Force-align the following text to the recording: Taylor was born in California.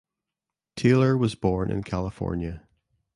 Taylor 0.75 1.15
was 1.15 1.35
born 1.35 1.69
in 1.69 1.83
California. 1.83 2.67